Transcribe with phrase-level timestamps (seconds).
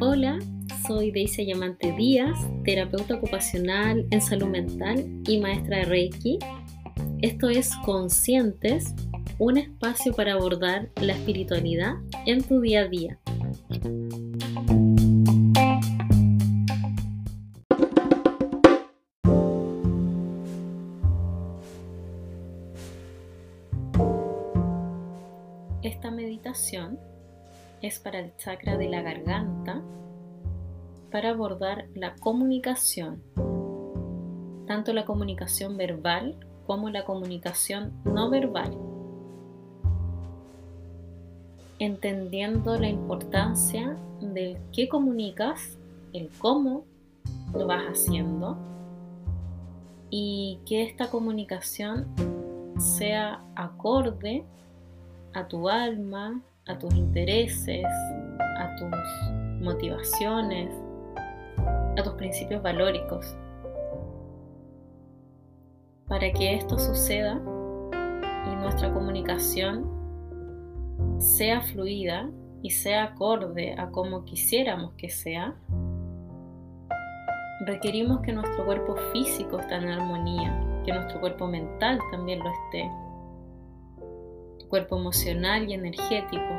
[0.00, 0.38] Hola,
[0.86, 6.38] soy Deise Llamante Díaz, terapeuta ocupacional en salud mental y maestra de Reiki.
[7.22, 8.94] Esto es Conscientes,
[9.38, 13.18] un espacio para abordar la espiritualidad en tu día a día.
[26.12, 26.98] Meditación
[27.82, 29.82] es para el chakra de la garganta
[31.10, 33.22] para abordar la comunicación,
[34.66, 36.36] tanto la comunicación verbal
[36.66, 38.76] como la comunicación no verbal,
[41.78, 45.76] entendiendo la importancia del qué comunicas,
[46.12, 46.84] el cómo
[47.52, 48.56] lo vas haciendo
[50.08, 52.06] y que esta comunicación
[52.78, 54.44] sea acorde
[55.34, 57.84] a tu alma, a tus intereses,
[58.58, 58.88] a tus
[59.60, 60.72] motivaciones,
[61.98, 63.36] a tus principios valóricos.
[66.08, 67.40] Para que esto suceda
[68.50, 69.90] y nuestra comunicación
[71.18, 72.28] sea fluida
[72.62, 75.54] y sea acorde a como quisiéramos que sea,
[77.66, 82.90] requerimos que nuestro cuerpo físico esté en armonía, que nuestro cuerpo mental también lo esté,
[84.72, 86.58] cuerpo emocional y energético.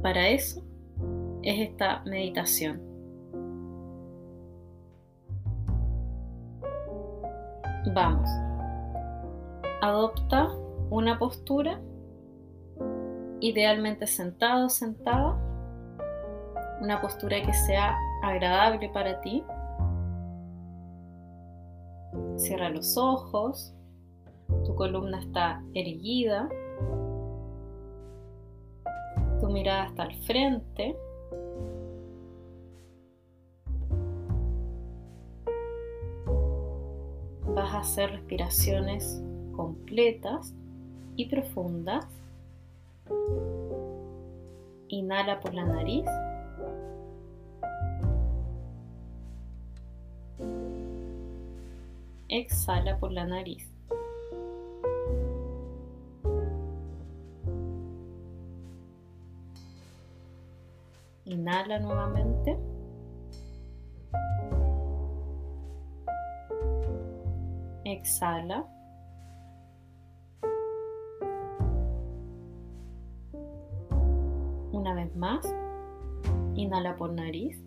[0.00, 0.62] Para eso
[1.42, 2.80] es esta meditación.
[7.92, 8.30] Vamos.
[9.82, 10.48] Adopta
[10.88, 11.78] una postura,
[13.40, 15.36] idealmente sentado sentada,
[16.80, 19.44] una postura que sea agradable para ti.
[22.36, 23.74] Cierra los ojos,
[24.64, 26.48] tu columna está erguida,
[29.40, 30.96] tu mirada está al frente.
[37.54, 39.22] vas a hacer respiraciones
[39.52, 40.52] completas
[41.16, 42.06] y profundas.
[44.88, 46.04] Inhala por la nariz.
[52.28, 53.73] Exhala por la nariz.
[61.24, 62.58] Inhala nuevamente.
[67.84, 68.66] exhala.
[74.72, 75.46] Una vez más,
[76.54, 77.58] inhala por nariz.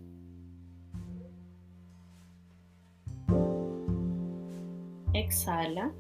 [5.14, 5.92] Exhala.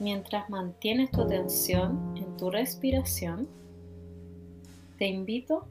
[0.00, 3.46] Mientras mantienes tu atención en tu respiración,
[4.98, 5.66] te invito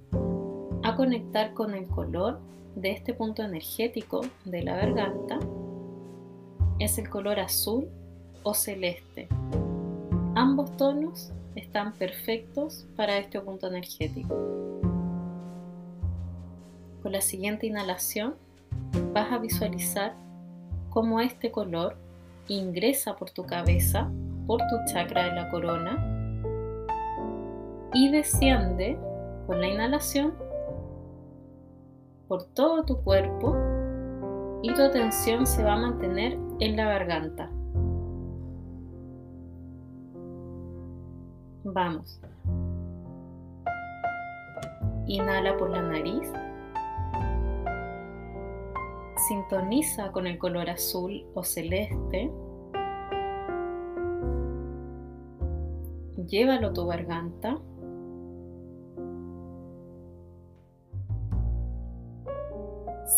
[0.84, 2.40] a conectar con el color
[2.76, 5.40] de este punto energético de la garganta
[6.78, 7.90] es el color azul
[8.44, 9.28] o celeste.
[10.36, 14.36] Ambos tonos están perfectos para este punto energético.
[17.02, 18.36] Con la siguiente inhalación
[19.12, 20.14] vas a visualizar
[20.92, 21.98] cómo este color
[22.50, 24.10] ingresa por tu cabeza,
[24.48, 25.98] por tu chakra de la corona
[27.94, 28.98] y desciende
[29.48, 30.34] con la inhalación
[32.28, 33.56] por todo tu cuerpo
[34.62, 37.50] y tu atención se va a mantener en la garganta.
[41.64, 42.20] Vamos.
[45.08, 46.32] Inhala por la nariz.
[49.28, 52.32] Sintoniza con el color azul o celeste.
[56.26, 57.58] Llévalo a tu garganta.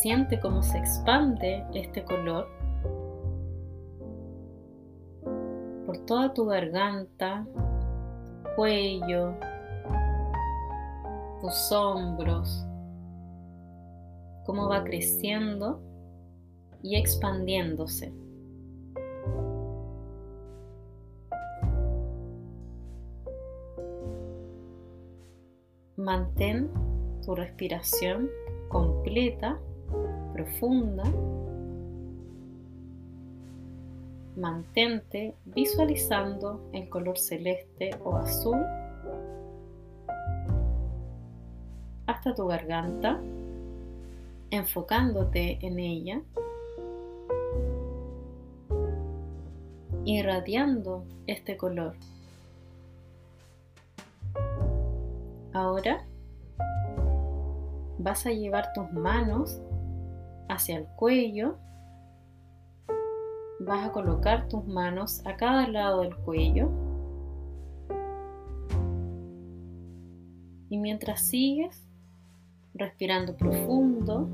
[0.02, 2.48] Siente cómo se expande este color
[5.86, 7.46] por toda tu garganta,
[8.56, 9.36] cuello,
[11.42, 12.66] tus hombros,
[14.46, 15.91] cómo va creciendo
[16.84, 18.12] y expandiéndose.
[25.98, 26.70] Mantén
[27.24, 28.30] tu respiración
[28.70, 29.60] completa
[30.34, 31.04] profunda,
[34.36, 38.58] mantente visualizando el color celeste o azul
[42.08, 43.20] hasta tu garganta,
[44.50, 46.22] enfocándote en ella.
[50.06, 51.96] Irradiando este color.
[55.54, 56.06] Ahora
[57.98, 59.60] vas a llevar tus manos
[60.50, 61.58] hacia el cuello.
[63.60, 66.70] Vas a colocar tus manos a cada lado del cuello.
[70.70, 71.86] Y mientras sigues
[72.74, 74.28] respirando profundo,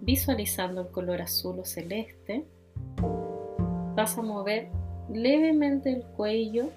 [0.00, 2.46] visualizando el color azul o celeste,
[3.96, 4.70] vas a mover
[5.12, 6.70] levemente el cuello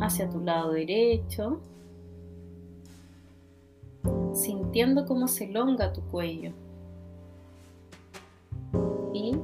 [0.00, 1.60] hacia tu lado derecho,
[4.34, 6.52] sintiendo cómo se elonga tu cuello.
[9.12, 9.36] Y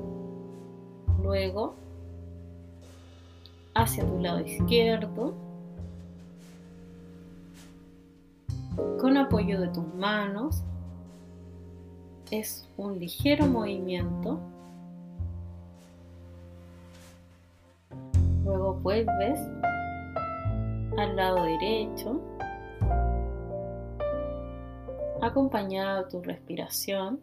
[1.22, 1.75] luego
[3.75, 5.34] hacia tu lado izquierdo,
[9.00, 10.62] con apoyo de tus manos,
[12.30, 14.40] es un ligero movimiento.
[18.82, 19.40] Vuelves
[20.98, 22.20] al lado derecho,
[25.22, 27.20] acompañado de tu respiración.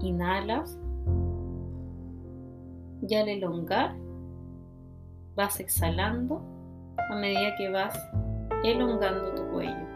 [0.00, 0.78] Inhalas
[3.08, 3.94] y al elongar
[5.34, 6.42] vas exhalando
[7.10, 7.96] a medida que vas
[8.64, 9.92] elongando tu cuello.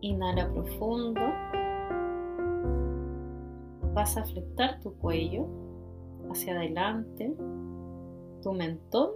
[0.00, 1.20] Inhala profundo.
[3.94, 5.46] Vas a fletar tu cuello
[6.30, 7.34] hacia adelante.
[8.42, 9.10] Tu mentón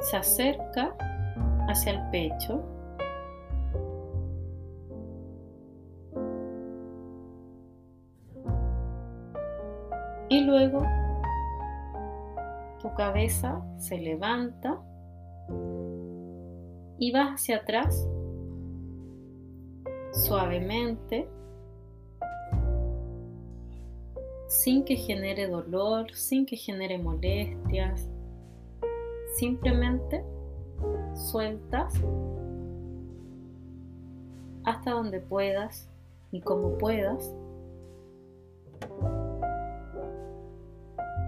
[0.00, 0.96] se acerca
[1.68, 2.62] hacia el pecho.
[10.28, 10.82] Y luego
[12.80, 14.80] tu cabeza se levanta
[16.98, 18.08] y vas hacia atrás
[20.12, 21.28] suavemente,
[24.52, 28.06] sin que genere dolor, sin que genere molestias.
[29.34, 30.22] Simplemente
[31.14, 31.94] sueltas
[34.64, 35.88] hasta donde puedas
[36.32, 37.34] y como puedas.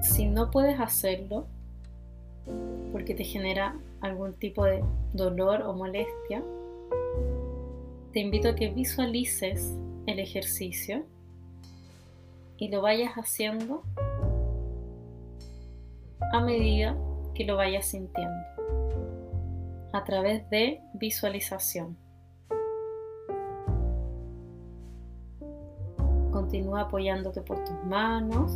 [0.03, 1.47] Si no puedes hacerlo
[2.93, 4.85] porque te genera algún tipo de
[5.15, 6.45] dolor o molestia,
[8.13, 9.75] te invito a que visualices
[10.07, 11.07] el ejercicio
[12.57, 13.83] y lo vayas haciendo
[16.33, 16.97] a medida
[17.35, 18.35] que lo vayas sintiendo
[19.93, 21.97] a través de visualización.
[26.33, 28.51] Continúa apoyándote por tus manos,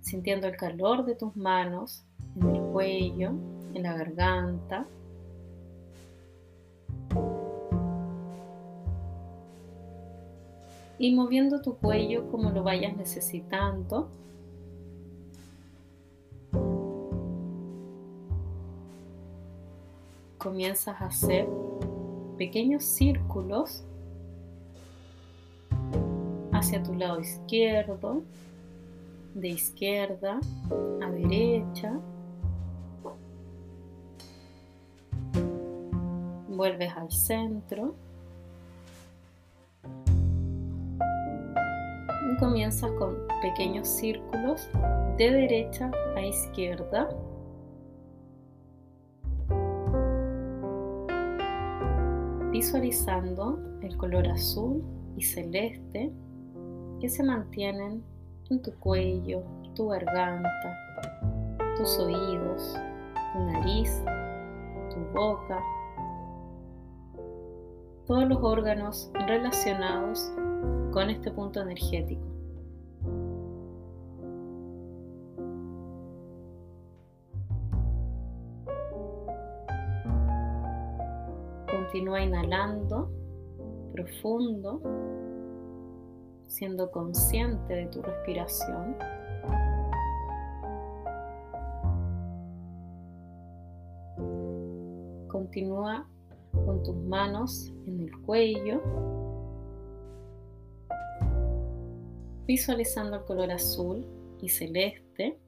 [0.00, 2.04] sintiendo el calor de tus manos
[2.36, 3.30] en el cuello,
[3.72, 4.86] en la garganta,
[11.02, 14.08] y moviendo tu cuello como lo vayas necesitando.
[20.38, 21.48] Comienzas a hacer
[22.38, 23.82] pequeños círculos
[26.52, 28.22] hacia tu lado izquierdo,
[29.34, 30.38] de izquierda
[31.02, 31.98] a derecha.
[36.48, 37.96] Vuelves al centro.
[42.42, 44.68] Comienzas con pequeños círculos
[45.16, 47.08] de derecha a izquierda.
[52.50, 54.82] Visualizando el color azul
[55.16, 56.12] y celeste
[57.00, 58.02] que se mantienen
[58.50, 59.44] en tu cuello,
[59.76, 60.76] tu garganta,
[61.76, 62.76] tus oídos,
[63.34, 64.02] tu nariz,
[64.92, 65.62] tu boca,
[68.04, 70.32] todos los órganos relacionados
[70.92, 72.31] con este punto energético.
[81.92, 83.10] Continúa inhalando
[83.92, 84.80] profundo,
[86.46, 88.96] siendo consciente de tu respiración.
[95.28, 96.08] Continúa
[96.64, 98.80] con tus manos en el cuello
[102.46, 104.06] visualizando el color azul
[104.40, 105.38] y celeste.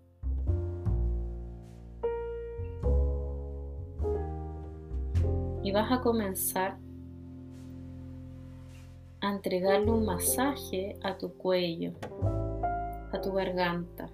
[5.75, 6.77] Vas a comenzar
[9.21, 11.91] a entregarle un masaje a tu cuello,
[13.13, 14.09] a tu garganta.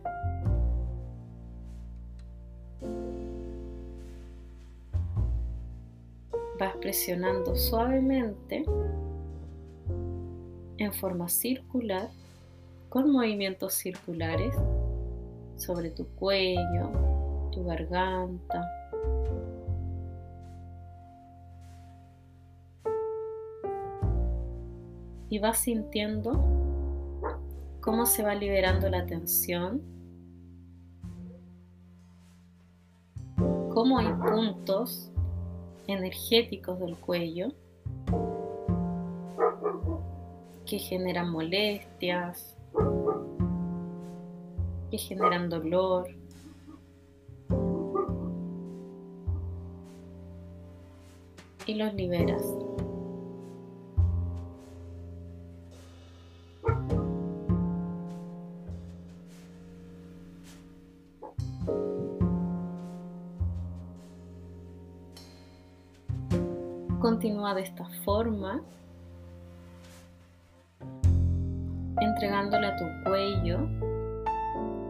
[6.58, 8.64] vas presionando suavemente
[10.76, 12.08] en forma circular,
[12.90, 14.54] con movimientos circulares
[15.56, 16.90] sobre tu cuello,
[17.52, 18.79] tu garganta.
[25.30, 26.32] Y vas sintiendo
[27.80, 29.80] cómo se va liberando la tensión,
[33.72, 35.10] cómo hay puntos
[35.86, 37.48] energéticos del cuello
[40.66, 42.56] que generan molestias,
[44.90, 46.08] que generan dolor.
[51.66, 52.59] Y los liberas.
[67.00, 68.60] Continúa de esta forma
[71.98, 73.60] entregándole a tu cuello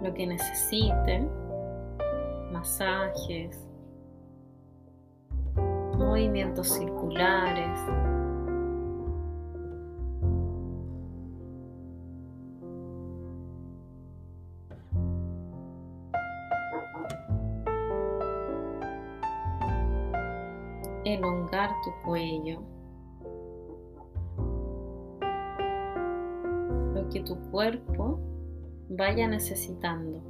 [0.03, 1.29] lo que necesite,
[2.53, 3.57] masajes,
[5.97, 7.79] movimientos circulares.
[21.05, 22.63] Elongar tu cuello.
[27.11, 28.21] que tu cuerpo
[28.89, 30.23] vaya necesitando.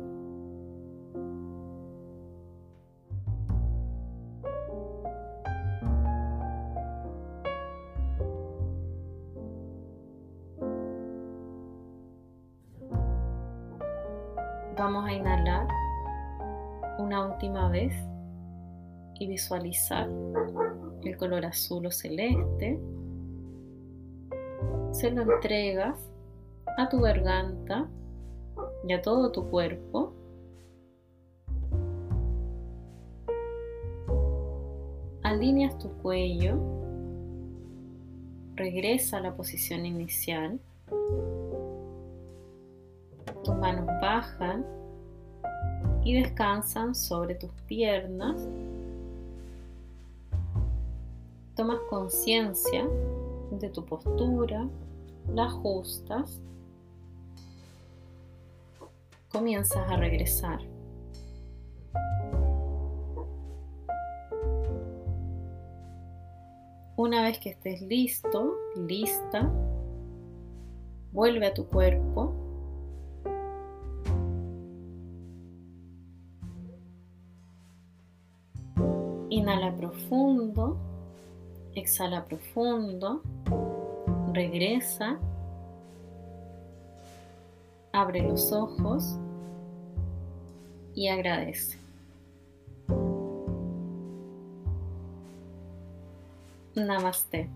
[14.77, 15.69] Vamos a inhalar
[16.99, 17.93] una última vez
[19.21, 20.09] y visualizar
[21.05, 22.81] el color azul o celeste.
[24.93, 25.99] Se lo entregas
[26.79, 27.87] a tu garganta
[28.89, 30.15] y a todo tu cuerpo.
[35.23, 36.57] Alineas tu cuello,
[38.57, 40.59] regresa a la posición inicial,
[43.45, 44.65] tus manos bajan
[46.05, 48.49] y descansan sobre tus piernas.
[51.61, 52.89] Tomas conciencia
[53.51, 54.67] de tu postura,
[55.29, 56.41] la ajustas
[59.31, 60.59] comienzas a regresar.
[66.97, 69.53] Una vez que estés listo, lista,
[71.13, 72.33] vuelve a tu cuerpo.
[79.29, 80.90] Inhala profundo,
[81.81, 83.23] exhala profundo,
[84.33, 85.19] regresa
[87.93, 89.19] abre los ojos
[90.95, 91.79] y agradece.
[96.75, 97.49] Namaste.